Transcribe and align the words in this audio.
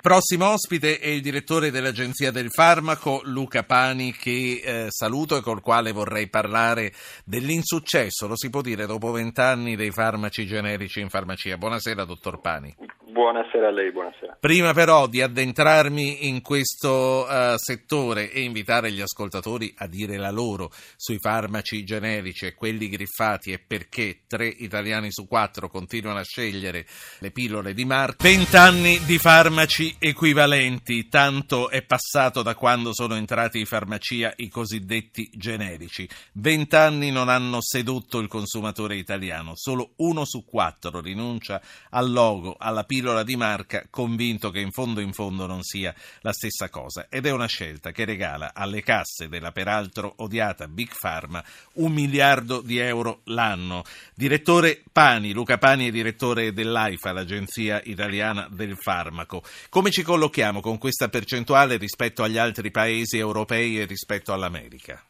Prossimo 0.00 0.48
ospite 0.48 0.98
è 0.98 1.08
il 1.08 1.20
direttore 1.20 1.70
dell'Agenzia 1.70 2.30
del 2.30 2.48
Farmaco, 2.48 3.20
Luca 3.24 3.64
Pani, 3.64 4.12
che 4.12 4.62
eh, 4.64 4.86
saluto 4.88 5.36
e 5.36 5.42
col 5.42 5.60
quale 5.60 5.92
vorrei 5.92 6.26
parlare 6.26 6.94
dell'insuccesso, 7.22 8.26
lo 8.26 8.34
si 8.34 8.48
può 8.48 8.62
dire, 8.62 8.86
dopo 8.86 9.10
vent'anni 9.10 9.76
dei 9.76 9.90
farmaci 9.90 10.46
generici 10.46 11.00
in 11.00 11.10
farmacia. 11.10 11.58
Buonasera, 11.58 12.06
dottor 12.06 12.40
Pani. 12.40 12.74
Buonasera 13.10 13.66
a 13.66 13.70
lei, 13.72 13.90
buonasera. 13.90 14.36
Prima 14.38 14.72
però 14.72 15.08
di 15.08 15.20
addentrarmi 15.20 16.28
in 16.28 16.40
questo 16.42 17.26
uh, 17.28 17.56
settore 17.56 18.30
e 18.30 18.42
invitare 18.42 18.92
gli 18.92 19.00
ascoltatori 19.00 19.74
a 19.78 19.88
dire 19.88 20.16
la 20.16 20.30
loro 20.30 20.70
sui 20.96 21.18
farmaci 21.18 21.82
generici 21.82 22.46
e 22.46 22.54
quelli 22.54 22.88
griffati 22.88 23.50
e 23.50 23.58
perché 23.58 24.20
tre 24.28 24.46
italiani 24.46 25.10
su 25.10 25.26
quattro 25.26 25.68
continuano 25.68 26.20
a 26.20 26.24
scegliere 26.24 26.86
le 27.18 27.32
pillole 27.32 27.74
di 27.74 27.84
marca, 27.84 28.22
vent'anni 28.22 29.00
di 29.04 29.18
farmaci 29.18 29.96
equivalenti, 29.98 31.08
tanto 31.08 31.68
è 31.68 31.82
passato 31.82 32.42
da 32.42 32.54
quando 32.54 32.94
sono 32.94 33.16
entrati 33.16 33.58
in 33.58 33.66
farmacia 33.66 34.32
i 34.36 34.48
cosiddetti 34.48 35.28
generici. 35.34 36.08
Vent'anni 36.34 37.10
non 37.10 37.28
hanno 37.28 37.58
sedotto 37.60 38.20
il 38.20 38.28
consumatore 38.28 38.94
italiano, 38.94 39.54
solo 39.56 39.94
uno 39.96 40.24
su 40.24 40.44
quattro 40.44 41.00
rinuncia 41.00 41.60
al 41.90 42.12
logo, 42.12 42.54
alla 42.56 42.84
pillola 42.84 42.98
pillola 43.10 43.22
di 43.24 43.36
marca 43.36 43.82
convinto 43.90 44.50
che 44.50 44.60
in 44.60 44.70
fondo 44.70 45.00
in 45.00 45.12
fondo 45.12 45.46
non 45.46 45.62
sia 45.62 45.92
la 46.20 46.32
stessa 46.32 46.68
cosa 46.68 47.06
ed 47.10 47.26
è 47.26 47.32
una 47.32 47.46
scelta 47.46 47.90
che 47.90 48.04
regala 48.04 48.52
alle 48.54 48.82
casse 48.82 49.28
della 49.28 49.50
peraltro 49.50 50.14
odiata 50.18 50.68
Big 50.68 50.90
Pharma 50.98 51.42
un 51.74 51.92
miliardo 51.92 52.60
di 52.60 52.78
euro 52.78 53.20
l'anno. 53.24 53.82
Direttore 54.14 54.82
Pani, 54.92 55.32
Luca 55.32 55.58
Pani 55.58 55.88
è 55.88 55.90
direttore 55.90 56.52
dell'AIFA, 56.52 57.12
l'Agenzia 57.12 57.80
Italiana 57.84 58.46
del 58.48 58.76
Farmaco. 58.76 59.42
Come 59.68 59.90
ci 59.90 60.02
collochiamo 60.02 60.60
con 60.60 60.78
questa 60.78 61.08
percentuale 61.08 61.76
rispetto 61.76 62.22
agli 62.22 62.38
altri 62.38 62.70
paesi 62.70 63.18
europei 63.18 63.80
e 63.80 63.86
rispetto 63.86 64.32
all'America? 64.32 65.02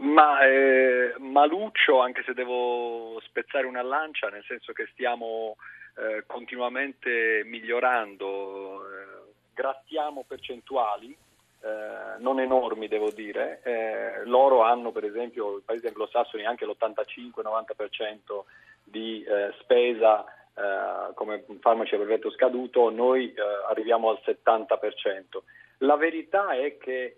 Ma 0.00 0.40
eh, 0.44 1.14
maluccio, 1.18 2.00
anche 2.00 2.22
se 2.24 2.32
devo 2.32 3.20
spezzare 3.26 3.66
una 3.66 3.82
lancia, 3.82 4.28
nel 4.28 4.44
senso 4.46 4.72
che 4.72 4.88
stiamo 4.92 5.56
eh, 5.98 6.22
continuamente 6.26 7.42
migliorando, 7.44 8.82
eh, 8.82 9.32
grattiamo 9.52 10.24
percentuali, 10.26 11.10
eh, 11.10 12.18
non 12.20 12.38
enormi 12.38 12.86
devo 12.86 13.10
dire, 13.10 13.60
eh, 13.64 14.24
loro 14.24 14.62
hanno 14.62 14.92
per 14.92 15.04
esempio, 15.04 15.58
i 15.58 15.62
paesi 15.64 15.88
anglosassoni 15.88 16.44
anche 16.44 16.64
l'85-90% 16.66 18.44
di 18.84 19.24
eh, 19.24 19.52
spesa 19.60 20.24
come 21.14 21.44
farmaci 21.60 21.94
a 21.94 21.98
brevetto 21.98 22.32
scaduto, 22.32 22.90
noi 22.90 23.32
arriviamo 23.68 24.10
al 24.10 24.18
70%. 24.24 24.66
La 25.78 25.94
verità 25.94 26.50
è 26.50 26.76
che, 26.78 27.16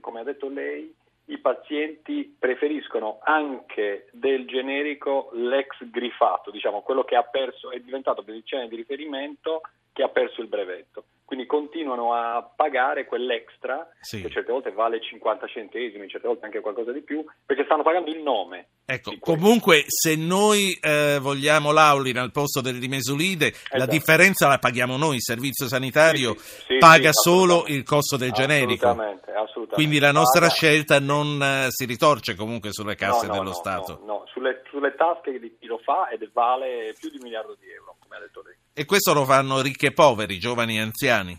come 0.00 0.20
ha 0.20 0.22
detto 0.22 0.48
lei, 0.48 0.90
i 1.28 1.38
pazienti 1.38 2.36
preferiscono 2.38 3.18
anche 3.22 4.08
del 4.12 4.46
generico 4.46 5.30
l'ex 5.32 5.88
grifato, 5.90 6.50
diciamo 6.50 6.82
quello 6.82 7.04
che 7.04 7.16
ha 7.16 7.22
perso, 7.22 7.70
è 7.70 7.78
diventato 7.80 8.22
posizione 8.22 8.68
di 8.68 8.76
riferimento 8.76 9.60
che 9.92 10.02
ha 10.02 10.08
perso 10.08 10.40
il 10.40 10.48
brevetto 10.48 11.04
quindi 11.28 11.44
continuano 11.44 12.14
a 12.14 12.42
pagare 12.56 13.04
quell'extra, 13.04 13.86
sì. 14.00 14.22
che 14.22 14.30
certe 14.30 14.50
volte 14.50 14.72
vale 14.72 14.98
50 14.98 15.46
centesimi, 15.46 16.08
certe 16.08 16.26
volte 16.26 16.46
anche 16.46 16.60
qualcosa 16.60 16.90
di 16.90 17.02
più, 17.02 17.22
perché 17.44 17.64
stanno 17.64 17.82
pagando 17.82 18.10
il 18.10 18.22
nome. 18.22 18.68
Ecco, 18.86 19.12
comunque 19.20 19.84
se 19.86 20.16
noi 20.16 20.72
eh, 20.80 21.18
vogliamo 21.20 21.70
l'aulina 21.70 22.22
al 22.22 22.32
posto 22.32 22.62
del 22.62 22.78
dimesulide, 22.78 23.48
esatto. 23.48 23.76
la 23.76 23.84
differenza 23.84 24.48
la 24.48 24.56
paghiamo 24.56 24.96
noi, 24.96 25.16
il 25.16 25.22
servizio 25.22 25.68
sanitario 25.68 26.34
sì, 26.38 26.62
sì, 26.66 26.78
paga 26.78 27.12
solo 27.12 27.64
il 27.66 27.82
costo 27.82 28.16
del 28.16 28.32
generico. 28.32 28.86
Assolutamente, 28.86 29.30
assolutamente. 29.30 29.74
Quindi 29.74 29.98
la 29.98 30.12
nostra 30.12 30.40
paga. 30.46 30.52
scelta 30.54 30.98
non 30.98 31.42
eh, 31.42 31.66
si 31.68 31.84
ritorce 31.84 32.36
comunque 32.36 32.72
sulle 32.72 32.94
casse 32.94 33.26
no, 33.26 33.32
no, 33.32 33.38
dello 33.38 33.50
no, 33.50 33.54
Stato. 33.54 34.00
No, 34.06 34.24
sulle, 34.32 34.62
sulle 34.78 34.94
tasche 34.94 35.40
di 35.40 35.56
chi 35.58 35.66
lo 35.66 35.78
fa 35.78 36.08
ed 36.08 36.30
vale 36.32 36.94
più 36.98 37.10
di 37.10 37.16
un 37.16 37.24
miliardo 37.24 37.56
di 37.58 37.68
euro, 37.70 37.96
come 38.00 38.16
ha 38.16 38.20
detto 38.20 38.42
lei. 38.44 38.54
E 38.72 38.84
questo 38.84 39.12
lo 39.12 39.24
fanno 39.24 39.60
ricchi 39.60 39.86
e 39.86 39.92
poveri, 39.92 40.38
giovani 40.38 40.76
e 40.76 40.80
anziani? 40.80 41.36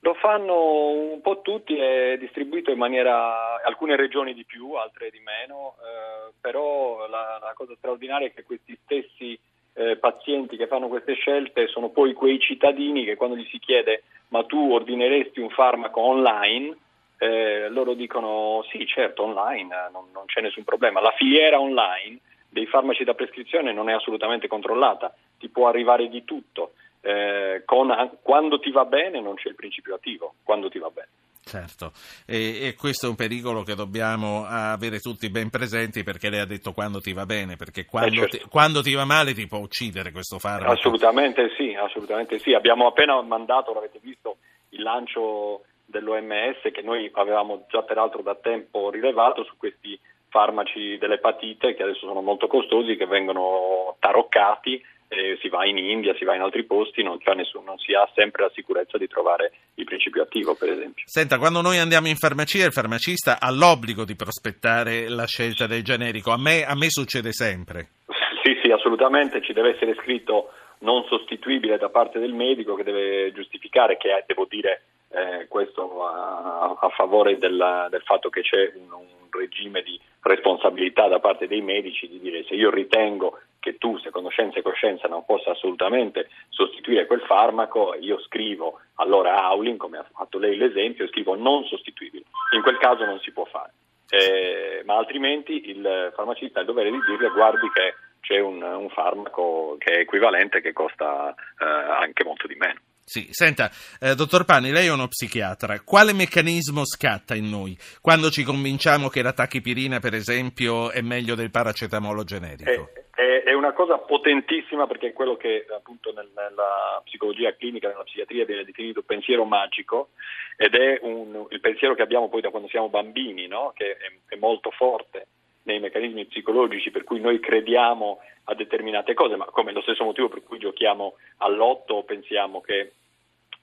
Lo 0.00 0.14
fanno 0.14 0.90
un 0.90 1.20
po' 1.22 1.40
tutti, 1.40 1.78
è 1.78 2.18
distribuito 2.18 2.70
in 2.70 2.76
maniera, 2.76 3.62
alcune 3.62 3.96
regioni 3.96 4.34
di 4.34 4.44
più, 4.44 4.72
altre 4.72 5.08
di 5.10 5.20
meno, 5.20 5.76
eh, 5.78 6.32
però 6.40 7.06
la, 7.06 7.38
la, 7.40 7.52
cosa 7.54 7.74
straordinaria 7.76 8.26
è 8.26 8.34
che 8.34 8.42
questi 8.42 8.78
stessi 8.82 9.38
eh, 9.72 9.96
pazienti 9.96 10.56
che 10.56 10.66
fanno 10.66 10.88
queste 10.88 11.14
scelte 11.14 11.68
sono 11.68 11.88
poi 11.88 12.12
quei 12.12 12.38
cittadini 12.38 13.04
che 13.04 13.16
quando 13.16 13.36
gli 13.36 13.46
si 13.50 13.58
chiede 13.58 14.04
ma 14.28 14.44
tu 14.44 14.72
ordineresti 14.72 15.40
un 15.40 15.48
farmaco 15.48 16.00
online, 16.00 16.76
eh, 17.18 17.68
loro 17.70 17.94
dicono 17.94 18.62
sì 18.70 18.86
certo 18.86 19.22
online, 19.22 19.88
non, 19.90 20.10
non 20.12 20.26
c'è 20.26 20.42
nessun 20.42 20.64
problema, 20.64 21.00
la 21.00 21.14
filiera 21.16 21.58
online 21.58 22.20
dei 22.54 22.66
farmaci 22.66 23.02
da 23.02 23.14
prescrizione 23.14 23.72
non 23.72 23.90
è 23.90 23.92
assolutamente 23.92 24.46
controllata, 24.46 25.12
ti 25.38 25.48
può 25.48 25.66
arrivare 25.66 26.08
di 26.08 26.24
tutto. 26.24 26.74
Eh, 27.00 27.62
con, 27.66 27.92
quando 28.22 28.58
ti 28.60 28.70
va 28.70 28.86
bene 28.86 29.20
non 29.20 29.34
c'è 29.34 29.48
il 29.48 29.56
principio 29.56 29.96
attivo, 29.96 30.36
quando 30.44 30.70
ti 30.70 30.78
va 30.78 30.88
bene. 30.88 31.08
Certo, 31.44 31.92
e, 32.24 32.68
e, 32.68 32.74
questo 32.74 33.04
è 33.04 33.08
un 33.10 33.16
pericolo 33.16 33.62
che 33.64 33.74
dobbiamo 33.74 34.46
avere 34.46 34.98
tutti 34.98 35.28
ben 35.28 35.50
presenti 35.50 36.02
perché 36.02 36.30
lei 36.30 36.40
ha 36.40 36.46
detto 36.46 36.72
quando 36.72 37.00
ti 37.00 37.12
va 37.12 37.26
bene, 37.26 37.56
perché 37.56 37.84
quando, 37.84 38.14
eh 38.14 38.18
certo. 38.20 38.36
ti, 38.38 38.44
quando 38.48 38.80
ti, 38.80 38.94
va 38.94 39.04
male 39.04 39.34
ti 39.34 39.46
può 39.46 39.58
uccidere 39.58 40.10
questo 40.10 40.38
farmaco. 40.38 40.72
Assolutamente 40.72 41.50
sì, 41.54 41.74
assolutamente 41.74 42.38
sì. 42.38 42.54
Abbiamo 42.54 42.86
appena 42.86 43.20
mandato, 43.20 43.74
l'avete 43.74 43.98
visto, 44.00 44.38
il 44.70 44.80
lancio 44.80 45.64
dell'OMS 45.84 46.62
che 46.72 46.80
noi 46.82 47.10
avevamo 47.12 47.66
già 47.68 47.82
peraltro 47.82 48.22
da 48.22 48.34
tempo 48.36 48.88
rilevato 48.88 49.44
su 49.44 49.58
questi 49.58 50.00
farmaci 50.34 50.98
dell'epatite 50.98 51.74
che 51.74 51.84
adesso 51.84 52.08
sono 52.08 52.20
molto 52.20 52.48
costosi, 52.48 52.96
che 52.96 53.06
vengono 53.06 53.94
taroccati 54.00 54.82
eh, 55.06 55.38
si 55.40 55.48
va 55.48 55.64
in 55.64 55.78
India, 55.78 56.12
si 56.18 56.24
va 56.24 56.34
in 56.34 56.40
altri 56.40 56.64
posti, 56.64 57.04
non, 57.04 57.18
nessuno, 57.36 57.64
non, 57.64 57.78
si 57.78 57.92
ha 57.94 58.08
sempre 58.16 58.42
la 58.42 58.50
sicurezza 58.52 58.98
di 58.98 59.06
trovare 59.06 59.52
il 59.74 59.84
principio 59.84 60.22
attivo, 60.22 60.56
per 60.56 60.70
esempio. 60.70 61.04
Senta, 61.06 61.38
quando 61.38 61.60
noi 61.60 61.78
andiamo 61.78 62.08
in 62.08 62.16
farmacia, 62.16 62.66
il 62.66 62.72
farmacista 62.72 63.38
ha 63.38 63.52
l'obbligo 63.52 64.04
di 64.04 64.16
prospettare 64.16 65.08
la 65.08 65.26
scelta 65.26 65.68
del 65.68 65.84
generico. 65.84 66.32
A 66.32 66.38
me, 66.38 66.64
a 66.64 66.74
me 66.74 66.90
succede 66.90 67.32
sempre. 67.32 67.88
Sì, 68.44 68.58
sì, 68.62 68.70
assolutamente, 68.70 69.40
ci 69.40 69.54
deve 69.54 69.70
essere 69.70 69.94
scritto 69.94 70.50
non 70.80 71.02
sostituibile 71.08 71.78
da 71.78 71.88
parte 71.88 72.18
del 72.18 72.34
medico 72.34 72.74
che 72.74 72.82
deve 72.82 73.32
giustificare 73.32 73.96
che, 73.96 74.22
devo 74.26 74.44
dire, 74.46 74.82
eh, 75.14 75.46
questo 75.48 76.04
a, 76.04 76.76
a 76.78 76.88
favore 76.90 77.38
del, 77.38 77.86
del, 77.88 78.02
fatto 78.02 78.28
che 78.28 78.42
c'è 78.42 78.72
un, 78.74 78.92
un 78.92 79.13
regime 79.38 79.82
di 79.82 79.98
responsabilità 80.20 81.08
da 81.08 81.20
parte 81.20 81.46
dei 81.46 81.60
medici 81.60 82.08
di 82.08 82.18
dire 82.20 82.44
se 82.44 82.54
io 82.54 82.70
ritengo 82.70 83.40
che 83.60 83.78
tu, 83.78 83.98
se 83.98 84.10
conoscenza 84.10 84.58
e 84.58 84.62
coscienza, 84.62 85.08
non 85.08 85.24
possa 85.24 85.52
assolutamente 85.52 86.28
sostituire 86.50 87.06
quel 87.06 87.22
farmaco, 87.22 87.94
io 87.98 88.20
scrivo 88.20 88.80
allora 88.96 89.42
Aulin, 89.44 89.78
come 89.78 89.98
ha 89.98 90.06
fatto 90.12 90.38
lei 90.38 90.56
l'esempio, 90.56 91.08
scrivo 91.08 91.34
non 91.34 91.64
sostituibile. 91.64 92.24
In 92.52 92.62
quel 92.62 92.76
caso 92.76 93.04
non 93.04 93.18
si 93.20 93.32
può 93.32 93.44
fare. 93.46 93.72
Eh, 94.10 94.82
ma 94.84 94.96
altrimenti 94.96 95.70
il 95.70 96.12
farmacista 96.14 96.58
ha 96.58 96.60
il 96.60 96.66
dovere 96.66 96.90
di 96.90 97.00
dirle 97.06 97.30
guardi 97.30 97.70
che 97.72 97.94
c'è 98.20 98.38
un, 98.38 98.62
un 98.62 98.88
farmaco 98.90 99.76
che 99.78 99.92
è 99.92 99.98
equivalente 100.00 100.60
che 100.60 100.72
costa 100.72 101.30
eh, 101.30 101.64
anche 101.64 102.22
molto 102.22 102.46
di 102.46 102.54
meno. 102.56 102.80
Sì, 103.06 103.28
senta, 103.32 103.70
eh, 104.00 104.14
dottor 104.14 104.46
Pani, 104.46 104.70
lei 104.70 104.86
è 104.86 104.90
uno 104.90 105.08
psichiatra. 105.08 105.80
Quale 105.80 106.14
meccanismo 106.14 106.86
scatta 106.86 107.34
in 107.34 107.50
noi 107.50 107.76
quando 108.00 108.30
ci 108.30 108.42
convinciamo 108.44 109.08
che 109.10 109.20
la 109.20 109.34
tachipirina, 109.34 110.00
per 110.00 110.14
esempio, 110.14 110.90
è 110.90 111.02
meglio 111.02 111.34
del 111.34 111.50
paracetamolo 111.50 112.24
generico? 112.24 112.70
È, 112.70 113.20
è, 113.20 113.42
è 113.44 113.52
una 113.52 113.74
cosa 113.74 113.98
potentissima 113.98 114.86
perché 114.86 115.08
è 115.08 115.12
quello 115.12 115.36
che 115.36 115.66
appunto 115.76 116.14
nel, 116.14 116.30
nella 116.34 117.02
psicologia 117.04 117.54
clinica, 117.54 117.88
nella 117.88 118.04
psichiatria 118.04 118.46
viene 118.46 118.64
definito 118.64 119.02
pensiero 119.02 119.44
magico 119.44 120.08
ed 120.56 120.74
è 120.74 120.98
un, 121.02 121.46
il 121.50 121.60
pensiero 121.60 121.94
che 121.94 122.02
abbiamo 122.02 122.30
poi 122.30 122.40
da 122.40 122.48
quando 122.48 122.68
siamo 122.68 122.88
bambini, 122.88 123.46
no? 123.46 123.72
che 123.76 123.98
è, 123.98 124.34
è 124.34 124.36
molto 124.36 124.70
forte 124.70 125.26
nei 125.64 125.80
meccanismi 125.80 126.26
psicologici 126.26 126.90
per 126.90 127.04
cui 127.04 127.20
noi 127.20 127.40
crediamo 127.40 128.20
a 128.44 128.54
determinate 128.54 129.14
cose, 129.14 129.36
ma 129.36 129.46
come 129.46 129.72
lo 129.72 129.82
stesso 129.82 130.04
motivo 130.04 130.28
per 130.28 130.42
cui 130.42 130.58
giochiamo 130.58 131.14
all'otto 131.38 131.94
o 131.94 132.04
pensiamo 132.04 132.60
che 132.60 132.92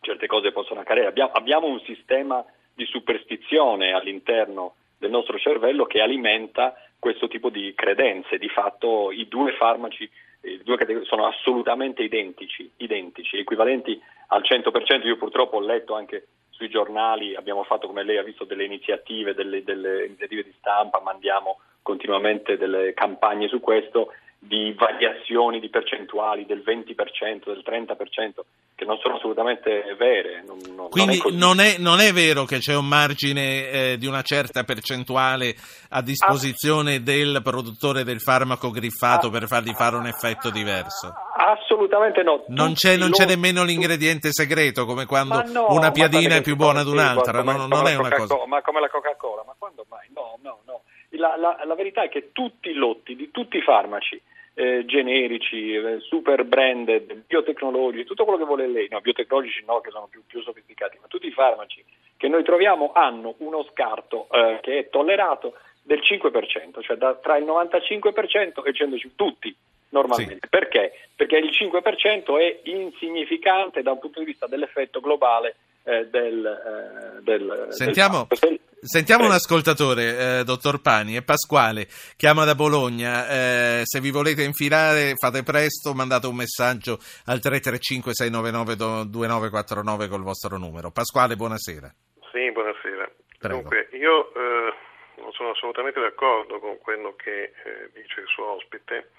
certe 0.01 0.27
cose 0.27 0.51
possono 0.51 0.79
accadere. 0.79 1.07
Abbiamo, 1.07 1.31
abbiamo 1.31 1.67
un 1.67 1.79
sistema 1.81 2.43
di 2.73 2.85
superstizione 2.85 3.93
all'interno 3.93 4.75
del 4.97 5.11
nostro 5.11 5.37
cervello 5.37 5.85
che 5.85 6.01
alimenta 6.01 6.75
questo 6.97 7.27
tipo 7.27 7.49
di 7.49 7.73
credenze. 7.75 8.37
Di 8.37 8.49
fatto 8.49 9.11
i 9.11 9.27
due 9.27 9.53
farmaci 9.53 10.09
i 10.43 10.61
due 10.63 10.77
categorie 10.77 11.07
sono 11.07 11.25
assolutamente 11.25 12.03
identici, 12.03 12.69
identici, 12.77 13.37
equivalenti 13.37 13.99
al 14.27 14.41
100%. 14.41 15.05
Io 15.05 15.17
purtroppo 15.17 15.57
ho 15.57 15.61
letto 15.61 15.95
anche 15.95 16.27
sui 16.49 16.69
giornali, 16.69 17.35
abbiamo 17.35 17.63
fatto 17.63 17.87
come 17.87 18.03
lei 18.03 18.17
ha 18.17 18.23
visto 18.23 18.45
delle 18.45 18.65
iniziative, 18.65 19.33
delle, 19.33 19.63
delle 19.63 20.05
iniziative 20.05 20.43
di 20.43 20.53
stampa, 20.57 20.99
mandiamo 20.99 21.59
continuamente 21.81 22.57
delle 22.57 22.93
campagne 22.93 23.47
su 23.47 23.59
questo 23.59 24.13
di 24.43 24.73
variazioni 24.73 25.59
di 25.59 25.69
percentuali 25.69 26.47
del 26.47 26.63
20%, 26.65 27.45
del 27.45 27.63
30%, 27.63 28.39
che 28.73 28.85
non 28.85 28.97
sono 28.97 29.17
assolutamente 29.17 29.95
vere. 29.99 30.43
Non, 30.47 30.57
non, 30.75 30.89
Quindi 30.89 31.21
non 31.33 31.59
è, 31.59 31.77
non, 31.77 31.99
è, 31.99 32.11
vero 32.11 32.45
che 32.45 32.57
c'è 32.57 32.75
un 32.75 32.87
margine 32.87 33.69
eh, 33.69 33.97
di 33.99 34.07
una 34.07 34.23
certa 34.23 34.63
percentuale 34.63 35.53
a 35.89 36.01
disposizione 36.01 36.95
ah, 36.95 36.99
del 36.99 37.41
produttore 37.43 38.03
del 38.03 38.19
farmaco 38.19 38.71
griffato 38.71 39.27
ah, 39.27 39.29
per 39.29 39.45
fargli 39.45 39.73
fare 39.73 39.95
un 39.95 40.07
effetto 40.07 40.49
diverso? 40.49 41.13
Assolutamente 41.35 42.23
no. 42.23 42.43
Non 42.47 42.73
c'è, 42.73 42.97
non 42.97 43.11
c'è, 43.11 43.27
nemmeno 43.27 43.63
l'ingrediente 43.63 44.29
segreto 44.31 44.85
come 44.85 45.05
quando 45.05 45.43
no, 45.51 45.67
una 45.69 45.91
piadina 45.91 46.37
è 46.37 46.41
più 46.41 46.55
buona 46.55 46.83
di 46.83 46.89
un'altra, 46.89 47.43
come, 47.43 47.67
non, 47.67 47.87
è 47.87 47.95
una 47.95 48.09
cosa. 48.09 48.43
Ma 48.47 48.63
come 48.63 48.79
la 48.79 48.89
Coca-Cola, 48.89 49.43
ma 49.45 49.53
quando 49.55 49.85
mai? 49.87 50.07
No, 50.15 50.39
no, 50.41 50.61
no. 50.65 50.81
La, 51.21 51.35
la, 51.37 51.61
la 51.63 51.75
verità 51.75 52.01
è 52.01 52.09
che 52.09 52.31
tutti 52.31 52.69
i 52.69 52.73
lotti 52.73 53.15
di 53.15 53.29
tutti 53.29 53.57
i 53.57 53.61
farmaci 53.61 54.19
eh, 54.53 54.83
generici, 54.85 55.73
eh, 55.73 55.99
super 56.01 56.43
branded, 56.43 57.23
biotecnologici, 57.27 58.05
tutto 58.05 58.23
quello 58.23 58.39
che 58.39 58.45
vuole 58.45 58.67
lei, 58.67 58.87
no, 58.89 58.99
biotecnologici 58.99 59.63
no, 59.65 59.79
che 59.79 59.91
sono 59.91 60.07
più, 60.07 60.23
più 60.25 60.41
sofisticati, 60.41 60.97
ma 60.99 61.07
tutti 61.07 61.27
i 61.27 61.31
farmaci 61.31 61.83
che 62.17 62.27
noi 62.27 62.43
troviamo 62.43 62.91
hanno 62.93 63.35
uno 63.37 63.63
scarto 63.71 64.27
eh, 64.31 64.59
che 64.61 64.79
è 64.79 64.89
tollerato 64.89 65.53
del 65.83 65.99
5%, 65.99 66.81
cioè 66.81 66.97
da, 66.97 67.15
tra 67.15 67.37
il 67.37 67.45
95% 67.45 68.63
e 68.63 68.69
il 68.69 68.75
105%, 68.77 69.09
tutti 69.15 69.55
normalmente. 69.89 70.39
Sì. 70.41 70.49
Perché? 70.49 70.93
Perché 71.15 71.37
il 71.37 71.49
5% 71.49 72.37
è 72.39 72.59
insignificante 72.69 73.81
da 73.81 73.91
un 73.91 73.99
punto 73.99 74.19
di 74.19 74.25
vista 74.25 74.47
dell'effetto 74.47 74.99
globale 74.99 75.55
eh, 75.83 76.07
del, 76.07 76.45
eh, 76.45 77.21
del, 77.23 77.67
Sentiamo, 77.69 78.27
del 78.27 78.59
Sentiamo 78.83 79.25
un 79.25 79.31
ascoltatore, 79.31 80.39
eh, 80.39 80.43
dottor 80.43 80.81
Pani, 80.81 81.13
è 81.13 81.21
Pasquale, 81.21 81.85
chiama 82.17 82.45
da 82.45 82.55
Bologna, 82.55 83.29
eh, 83.29 83.81
se 83.83 83.99
vi 83.99 84.09
volete 84.09 84.41
infilare 84.41 85.13
fate 85.17 85.43
presto, 85.43 85.93
mandate 85.93 86.25
un 86.25 86.33
messaggio 86.33 86.97
al 87.27 87.37
335-699-2949 87.45 90.09
col 90.09 90.23
vostro 90.23 90.57
numero. 90.57 90.89
Pasquale, 90.89 91.35
buonasera. 91.35 91.93
Sì, 92.31 92.51
buonasera. 92.51 93.07
Prego. 93.37 93.61
Dunque, 93.61 93.89
io 93.91 94.33
eh, 94.33 94.73
non 95.17 95.31
sono 95.33 95.51
assolutamente 95.51 95.99
d'accordo 95.99 96.57
con 96.57 96.79
quello 96.79 97.15
che 97.15 97.53
eh, 97.53 97.91
dice 97.93 98.21
il 98.21 98.27
suo 98.33 98.55
ospite. 98.55 99.11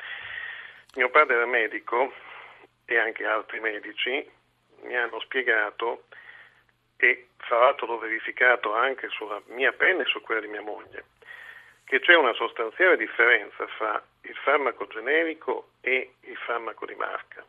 Mio 0.96 1.08
padre 1.10 1.36
era 1.36 1.46
medico 1.46 2.12
e 2.84 2.98
anche 2.98 3.24
altri 3.24 3.60
medici 3.60 4.28
mi 4.82 4.96
hanno 4.96 5.20
spiegato 5.20 6.06
e 7.02 7.26
fra 7.38 7.58
l'altro 7.58 7.86
l'ho 7.86 7.98
verificato 7.98 8.72
anche 8.74 9.08
sulla 9.08 9.42
mia 9.46 9.72
pelle 9.72 10.02
e 10.02 10.06
su 10.06 10.20
quella 10.20 10.40
di 10.40 10.46
mia 10.46 10.60
moglie, 10.60 11.06
che 11.84 11.98
c'è 11.98 12.14
una 12.14 12.32
sostanziale 12.34 12.96
differenza 12.96 13.66
fra 13.66 14.00
il 14.20 14.36
farmaco 14.36 14.86
generico 14.86 15.70
e 15.80 16.12
il 16.20 16.36
farmaco 16.36 16.86
di 16.86 16.94
marca. 16.94 17.44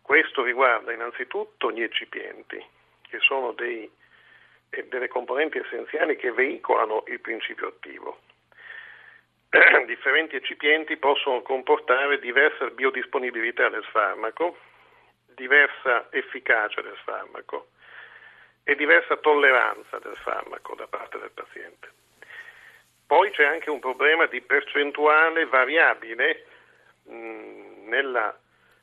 Questo 0.00 0.44
riguarda 0.44 0.92
innanzitutto 0.92 1.72
gli 1.72 1.82
eccipienti, 1.82 2.64
che 3.08 3.18
sono 3.18 3.50
dei, 3.52 3.90
eh, 4.70 4.84
delle 4.84 5.08
componenti 5.08 5.58
essenziali 5.58 6.14
che 6.14 6.30
veicolano 6.30 7.02
il 7.08 7.18
principio 7.18 7.66
attivo. 7.66 8.20
Differenti 9.86 10.36
eccipienti 10.36 10.96
possono 10.96 11.42
comportare 11.42 12.20
diversa 12.20 12.70
biodisponibilità 12.70 13.68
del 13.68 13.84
farmaco, 13.86 14.56
diversa 15.26 16.06
efficacia 16.12 16.82
del 16.82 16.96
farmaco 17.02 17.70
e 18.70 18.76
diversa 18.76 19.16
tolleranza 19.16 19.98
del 19.98 20.16
farmaco 20.18 20.76
da 20.76 20.86
parte 20.86 21.18
del 21.18 21.32
paziente. 21.32 21.90
Poi 23.04 23.32
c'è 23.32 23.44
anche 23.44 23.68
un 23.68 23.80
problema 23.80 24.26
di 24.26 24.40
percentuale 24.42 25.44
variabile 25.46 26.46
mh, 27.02 27.88
nella 27.88 28.38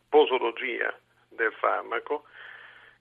posologia 0.09 0.93
del 1.29 1.53
farmaco 1.53 2.25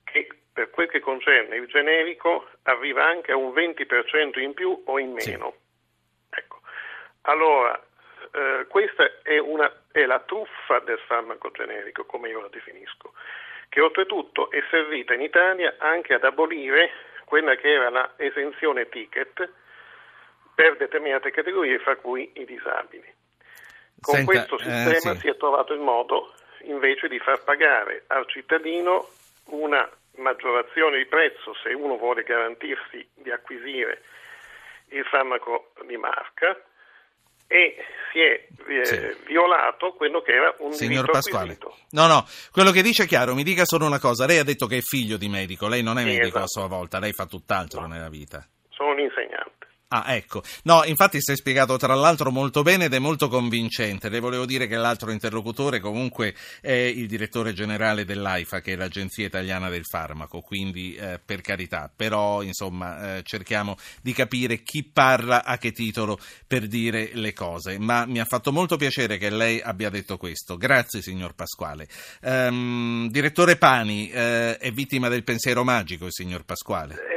che 0.05 0.29
per 0.53 0.69
quel 0.69 0.87
che 0.87 1.01
concerne 1.01 1.57
il 1.57 1.67
generico 1.67 2.47
arriva 2.63 3.03
anche 3.03 3.33
a 3.33 3.35
un 3.35 3.51
20% 3.51 4.39
in 4.39 4.53
più 4.53 4.81
o 4.85 4.97
in 4.97 5.11
meno. 5.11 5.55
Sì. 6.29 6.39
Ecco. 6.39 6.61
Allora, 7.23 7.77
eh, 8.31 8.65
questa 8.69 9.21
è, 9.23 9.37
una, 9.39 9.69
è 9.91 10.05
la 10.05 10.21
truffa 10.21 10.79
del 10.79 10.99
farmaco 10.99 11.51
generico, 11.51 12.05
come 12.05 12.29
io 12.29 12.39
la 12.39 12.47
definisco 12.47 13.11
che 13.77 13.83
oltretutto 13.83 14.49
è 14.49 14.63
servita 14.71 15.13
in 15.13 15.21
Italia 15.21 15.75
anche 15.77 16.15
ad 16.15 16.23
abolire 16.23 16.89
quella 17.25 17.53
che 17.53 17.73
era 17.73 17.91
la 17.91 18.13
esenzione 18.17 18.89
ticket 18.89 19.47
per 20.55 20.77
determinate 20.77 21.29
categorie, 21.29 21.77
fra 21.77 21.95
cui 21.95 22.27
i 22.37 22.45
disabili. 22.45 23.05
Con 24.01 24.15
Senta, 24.15 24.31
questo 24.31 24.55
eh, 24.55 24.63
sistema 24.63 25.11
eh, 25.11 25.15
sì. 25.15 25.19
si 25.19 25.27
è 25.27 25.37
trovato 25.37 25.73
il 25.75 25.81
modo 25.81 26.33
invece 26.61 27.07
di 27.07 27.19
far 27.19 27.43
pagare 27.43 28.05
al 28.07 28.27
cittadino 28.27 29.09
una 29.49 29.87
maggiorazione 30.15 30.97
di 30.97 31.05
prezzo 31.05 31.53
se 31.61 31.71
uno 31.73 31.97
vuole 31.97 32.23
garantirsi 32.23 33.07
di 33.13 33.29
acquisire 33.29 34.01
il 34.87 35.05
farmaco 35.05 35.73
di 35.85 35.97
marca 35.97 36.59
e 37.47 37.75
si 38.11 38.19
è 38.19 38.47
eh, 38.67 38.85
sì. 38.85 38.99
violato 39.25 39.93
quello 39.93 40.21
che 40.21 40.33
era 40.33 40.53
un 40.59 40.73
Signor 40.73 41.09
Pasquale. 41.09 41.53
Acquisito. 41.53 41.85
No, 41.91 42.07
no, 42.07 42.25
quello 42.51 42.71
che 42.71 42.81
dice 42.81 43.03
è 43.03 43.07
chiaro, 43.07 43.33
mi 43.33 43.43
dica 43.43 43.65
solo 43.65 43.85
una 43.85 43.99
cosa, 43.99 44.25
lei 44.25 44.37
ha 44.37 44.43
detto 44.43 44.67
che 44.67 44.77
è 44.77 44.81
figlio 44.81 45.17
di 45.17 45.29
medico, 45.29 45.67
lei 45.67 45.81
non 45.81 45.97
è 45.97 46.01
sì, 46.01 46.07
medico 46.07 46.27
esatto. 46.27 46.43
a 46.43 46.47
sua 46.47 46.67
volta, 46.67 46.99
lei 46.99 47.13
fa 47.13 47.25
tutt'altro 47.25 47.81
no. 47.81 47.87
nella 47.87 48.09
vita. 48.09 48.45
Sono 48.69 48.91
un 48.91 48.99
insegnante. 48.99 49.66
Ah, 49.89 50.15
ecco. 50.15 50.43
No, 50.63 50.83
infatti 50.83 51.17
si 51.21 51.31
è 51.31 51.35
spiegato 51.37 51.77
tra 51.77 51.95
l'altro 51.95 52.29
molto 52.29 52.61
bene 52.61 52.85
ed 52.85 52.93
è 52.93 52.99
molto 52.99 53.29
convincente. 53.29 54.09
Le 54.09 54.19
volevo 54.19 54.45
dire 54.45 54.67
che 54.67 54.75
l'altro 54.75 55.11
interlocutore 55.11 55.79
comunque 55.79 56.35
è 56.59 56.73
il 56.73 57.07
direttore 57.07 57.53
generale 57.53 58.03
dell'AIFA, 58.03 58.59
che 58.59 58.73
è 58.73 58.75
l'Agenzia 58.75 59.25
Italiana 59.25 59.69
del 59.69 59.85
Farmaco, 59.85 60.41
quindi 60.41 60.93
eh, 60.95 61.21
per 61.23 61.39
carità, 61.39 61.89
però 61.93 62.41
insomma 62.41 63.15
eh, 63.15 63.23
cerchiamo 63.23 63.77
di 64.01 64.11
capire 64.11 64.61
chi 64.61 64.83
parla 64.83 65.45
a 65.45 65.57
che 65.57 65.71
titolo 65.71 66.19
per 66.45 66.67
dire 66.67 67.11
le 67.13 67.31
cose. 67.31 67.79
Ma 67.79 68.05
mi 68.05 68.19
ha 68.19 68.25
fatto 68.25 68.51
molto 68.51 68.75
piacere 68.75 69.17
che 69.17 69.29
lei 69.29 69.61
abbia 69.61 69.89
detto 69.89 70.17
questo. 70.17 70.57
Grazie 70.57 71.01
signor 71.01 71.33
Pasquale. 71.33 71.87
Um, 72.23 73.09
direttore 73.09 73.55
Pani, 73.55 74.09
eh, 74.09 74.57
è 74.57 74.69
vittima 74.73 75.07
del 75.07 75.23
pensiero 75.23 75.63
magico 75.63 76.07
il 76.07 76.11
signor 76.13 76.43
Pasquale? 76.43 77.16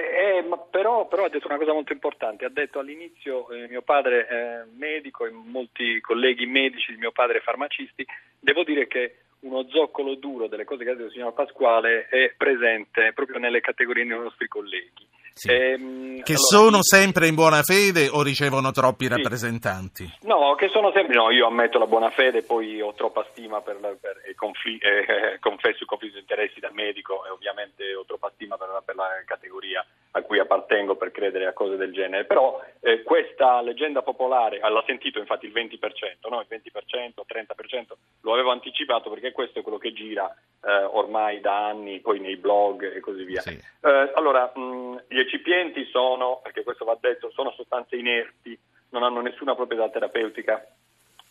Però, 1.10 1.24
ha 1.24 1.28
detto 1.28 1.48
una 1.48 1.58
cosa 1.58 1.72
molto 1.72 1.92
importante, 1.92 2.44
ha 2.44 2.50
detto 2.50 2.78
all'inizio 2.78 3.50
eh, 3.50 3.66
mio 3.68 3.82
padre 3.82 4.26
è 4.26 4.62
medico 4.76 5.26
e 5.26 5.30
molti 5.30 6.00
colleghi 6.00 6.46
medici 6.46 6.92
di 6.92 6.98
mio 6.98 7.10
padre 7.10 7.40
farmacisti, 7.40 8.06
devo 8.38 8.62
dire 8.62 8.86
che 8.86 9.16
uno 9.40 9.66
zoccolo 9.68 10.14
duro 10.14 10.46
delle 10.46 10.64
cose 10.64 10.84
che 10.84 10.90
ha 10.90 10.94
detto 10.94 11.06
il 11.06 11.12
signor 11.12 11.32
Pasquale 11.32 12.06
è 12.06 12.32
presente 12.36 13.12
proprio 13.12 13.40
nelle 13.40 13.60
categorie 13.60 14.06
dei 14.06 14.16
nostri 14.16 14.46
colleghi. 14.46 15.04
Sì. 15.40 15.48
Ehm, 15.50 16.20
che 16.20 16.34
allora, 16.34 16.68
sono 16.68 16.82
sempre 16.82 17.26
in 17.26 17.34
buona 17.34 17.62
fede 17.62 18.08
o 18.08 18.22
ricevono 18.22 18.72
troppi 18.72 19.06
sì. 19.06 19.10
rappresentanti? 19.10 20.04
No, 20.24 20.54
che 20.54 20.68
sono 20.68 20.92
sempre. 20.92 21.16
No, 21.16 21.30
io 21.30 21.46
ammetto 21.46 21.78
la 21.78 21.86
buona 21.86 22.10
fede, 22.10 22.42
poi 22.42 22.78
ho 22.82 22.92
troppa 22.92 23.26
stima 23.30 23.62
per, 23.62 23.78
per 23.98 24.20
e 24.26 24.34
confl- 24.34 24.84
eh, 24.84 25.38
confesso 25.40 25.78
il 25.80 25.86
conflitto 25.86 26.16
di 26.16 26.20
interessi 26.20 26.60
da 26.60 26.68
medico 26.74 27.24
e 27.24 27.30
ovviamente 27.30 27.94
ho 27.94 28.04
troppa 28.04 28.30
stima 28.34 28.58
per, 28.58 28.68
per, 28.84 28.96
la 28.96 29.08
categoria 29.24 29.82
a 30.10 30.20
cui 30.20 30.38
appartengo 30.38 30.96
per 30.96 31.10
credere 31.10 31.46
a 31.46 31.54
cose 31.54 31.76
del 31.76 31.90
genere. 31.90 32.26
Però 32.26 32.60
eh, 32.80 33.02
questa 33.02 33.62
leggenda 33.62 34.02
popolare, 34.02 34.60
ah, 34.60 34.68
l'ha 34.68 34.84
sentito 34.84 35.20
infatti 35.20 35.46
il 35.46 35.52
20%, 35.52 36.28
no? 36.28 36.40
il 36.40 36.48
20%, 36.50 37.22
30%, 37.26 37.92
lo 38.20 38.32
avevo 38.34 38.50
anticipato 38.50 39.08
perché 39.08 39.32
questo 39.32 39.60
è 39.60 39.62
quello 39.62 39.78
che 39.78 39.94
gira 39.94 40.30
eh, 40.62 40.84
ormai 40.84 41.40
da 41.40 41.66
anni, 41.68 42.00
poi 42.00 42.20
nei 42.20 42.36
blog 42.36 42.94
e 42.94 43.00
così 43.00 43.24
via. 43.24 43.40
Sì. 43.40 43.58
Eh, 43.82 44.12
allora, 44.14 44.52
mh, 44.54 45.04
gli 45.30 45.36
eccipienti 45.36 45.88
sono, 45.92 46.40
perché 46.42 46.64
questo 46.64 46.84
va 46.84 46.96
detto, 47.00 47.30
sono 47.32 47.52
sostanze 47.52 47.96
inerti, 47.96 48.58
non 48.90 49.04
hanno 49.04 49.20
nessuna 49.20 49.54
proprietà 49.54 49.88
terapeutica. 49.88 50.66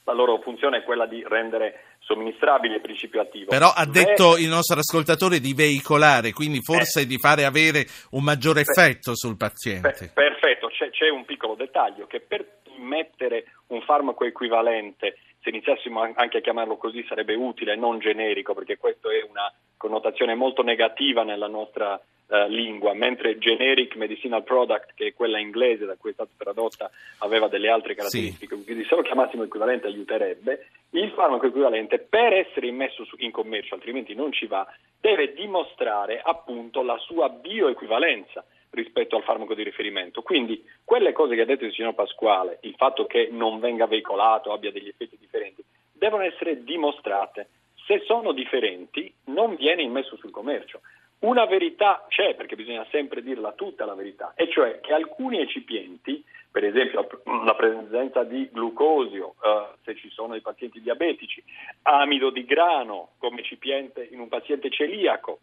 La 0.06 0.14
loro 0.14 0.40
funzione 0.40 0.78
è 0.78 0.84
quella 0.84 1.06
di 1.06 1.24
rendere 1.28 1.98
somministrabile 2.00 2.76
il 2.76 2.82
principio 2.82 3.22
attivo. 3.22 3.50
Però 3.50 3.72
ha 3.76 3.86
detto 3.86 4.34
Beh, 4.34 4.42
il 4.42 4.48
nostro 4.48 4.80
ascoltatore 4.80 5.40
di 5.40 5.54
veicolare, 5.54 6.32
quindi 6.32 6.62
forse 6.62 7.02
eh, 7.02 7.06
di 7.06 7.18
fare 7.18 7.44
avere 7.46 7.86
un 8.12 8.24
maggiore 8.24 8.62
effetto 8.62 9.16
sul 9.16 9.38
paziente. 9.38 9.92
Per, 9.92 10.14
perfetto, 10.14 10.68
c'è, 10.68 10.90
c'è 10.90 11.10
un 11.10 11.26
piccolo 11.26 11.56
dettaglio 11.56 12.08
che 12.08 12.22
per 12.22 12.62
immettere 12.76 13.52
un 13.68 13.82
farmaco 13.82 14.24
equivalente 14.24 15.18
se 15.42 15.50
iniziassimo 15.50 16.02
anche 16.02 16.38
a 16.38 16.42
chiamarlo 16.42 16.78
così 16.78 17.06
sarebbe 17.08 17.36
utile, 17.36 17.76
non 17.76 18.00
generico, 18.00 18.54
perché 18.54 18.78
questa 18.78 19.10
è 19.10 19.26
una 19.30 19.52
connotazione 19.78 20.36
molto 20.36 20.64
negativa 20.64 21.24
nella 21.24 21.48
nostra 21.48 22.00
Uh, 22.30 22.48
lingua, 22.48 22.94
mentre 22.94 23.40
generic 23.40 23.96
medicinal 23.96 24.44
product, 24.44 24.94
che 24.94 25.08
è 25.08 25.14
quella 25.16 25.40
inglese 25.40 25.86
da 25.86 25.96
cui 25.96 26.12
è 26.12 26.14
stata 26.14 26.30
tradotta, 26.38 26.92
aveva 27.22 27.48
delle 27.48 27.70
altre 27.70 27.96
caratteristiche, 27.96 28.56
sì. 28.56 28.64
quindi 28.66 28.86
se 28.86 28.94
lo 28.94 29.02
chiamassimo 29.02 29.42
equivalente 29.42 29.88
aiuterebbe, 29.88 30.68
il 30.92 31.10
farmaco 31.10 31.48
equivalente 31.48 31.98
per 31.98 32.34
essere 32.34 32.68
immesso 32.68 33.04
in 33.18 33.32
commercio, 33.32 33.74
altrimenti 33.74 34.14
non 34.14 34.32
ci 34.32 34.46
va, 34.46 34.68
deve 35.02 35.34
dimostrare 35.34 36.22
appunto 36.24 36.84
la 36.84 37.00
sua 37.00 37.30
bioequivalenza 37.30 38.46
rispetto 38.72 39.16
al 39.16 39.24
farmaco 39.24 39.56
di 39.56 39.64
riferimento. 39.64 40.22
Quindi 40.22 40.64
quelle 40.84 41.14
cose 41.14 41.36
che 41.36 41.42
ha 41.42 41.46
detto 41.46 41.66
il 41.66 41.74
signor 41.74 41.96
Pasquale, 41.96 42.60
il 42.62 42.76
fatto 42.76 43.06
che 43.06 43.30
non 43.32 43.60
venga 43.60 43.88
veicolato, 43.88 44.52
abbia 44.52 44.72
degli 44.72 44.88
effetti 44.88 45.18
differenti, 45.20 45.64
devono 45.92 46.24
essere 46.24 46.64
dimostrate. 46.64 47.50
Se 47.86 48.04
sono 48.06 48.34
differenti 48.34 49.12
non 49.26 49.56
viene 49.56 49.82
immesso 49.82 50.16
sul 50.18 50.30
commercio. 50.32 50.82
Una 51.20 51.46
verità 51.46 52.06
c'è, 52.08 52.36
perché 52.36 52.56
bisogna 52.56 52.86
sempre 52.92 53.22
dirla 53.22 53.52
tutta 53.52 53.84
la 53.84 53.94
verità, 53.94 54.34
e 54.36 54.50
cioè 54.50 54.80
che 54.80 54.94
alcuni 54.94 55.42
ecipienti, 55.42 56.24
per 56.50 56.64
esempio 56.64 57.08
la 57.44 57.56
presenza 57.56 58.24
di 58.24 58.50
glucosio, 58.52 59.36
eh, 59.44 59.68
se 59.84 59.96
ci 59.96 60.10
sono 60.10 60.36
i 60.36 60.42
pazienti 60.42 60.80
diabetici, 60.80 61.44
amido 61.84 62.30
di 62.30 62.46
grano 62.46 63.12
come 63.18 63.42
ecipiente 63.42 64.08
in 64.10 64.20
un 64.20 64.30
paziente 64.30 64.70
celiaco, 64.70 65.40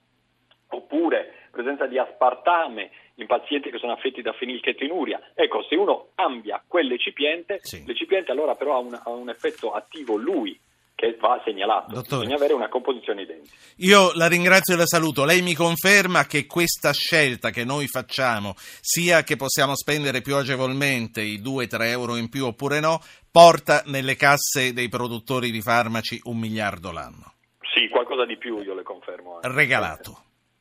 oppure 0.69 1.49
presenza 1.51 1.87
di 1.87 1.99
aspartame 1.99 2.91
in 3.17 3.27
pazienti 3.27 3.71
che 3.71 3.79
sono 3.79 3.93
affetti 3.93 4.23
da 4.23 4.33
fenilchetinuria. 4.33 5.33
Ecco, 5.35 5.63
se 5.63 5.77
uno 5.77 6.09
cambia 6.15 6.63
quell'ecipiente, 6.67 7.59
sì. 7.61 7.85
l'ecipiente 7.87 8.31
allora 8.31 8.55
però 8.55 8.77
ha 8.77 8.79
un, 8.79 8.95
ha 8.95 9.11
un 9.11 9.29
effetto 9.29 9.73
attivo 9.73 10.17
lui 10.17 10.59
che 10.97 11.15
va 11.21 11.41
segnalato. 11.45 11.93
Dottore, 11.93 12.23
Bisogna 12.23 12.37
avere 12.37 12.55
una 12.55 12.69
composizione 12.71 13.23
identica. 13.23 13.55
Io 13.77 14.13
la 14.15 14.27
ringrazio 14.27 14.75
e 14.75 14.79
la 14.79 14.87
saluto. 14.87 15.27
Lei 15.27 15.43
mi 15.43 15.55
conferma 15.55 16.25
che 16.25 16.47
questa 16.47 16.93
scelta 16.93 17.51
che 17.51 17.65
noi 17.65 17.87
facciamo, 17.87 18.55
sia 18.81 19.23
che 19.23 19.37
possiamo 19.37 19.77
spendere 19.77 20.23
più 20.23 20.35
agevolmente 20.37 21.21
i 21.21 21.41
2-3 21.41 21.83
euro 21.83 22.17
in 22.17 22.31
più 22.31 22.47
oppure 22.47 22.81
no, 22.81 23.01
porta 23.31 23.83
nelle 23.87 24.17
casse 24.17 24.73
dei 24.73 24.89
produttori 24.89 25.51
di 25.51 25.61
farmaci 25.61 26.19
un 26.25 26.39
miliardo 26.39 26.91
l'anno. 26.91 27.35
Sì, 27.75 27.89
qualcosa 27.91 28.25
di 28.25 28.39
più 28.39 28.63
io 28.63 28.75
le 28.75 28.83
confermo. 28.83 29.35
Anche. 29.35 29.49
Regalato. 29.49 30.21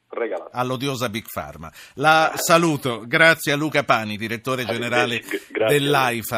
Regalato. 0.09 0.49
All'odiosa 0.51 1.09
Big 1.09 1.25
Pharma. 1.31 1.71
La 1.95 2.33
saluto, 2.35 3.03
grazie 3.05 3.53
a 3.53 3.55
Luca 3.55 3.83
Pani, 3.83 4.17
direttore 4.17 4.65
generale 4.65 5.21
dell'AIFA. 5.49 6.33